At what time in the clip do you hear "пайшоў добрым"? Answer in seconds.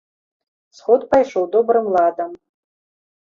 1.11-1.85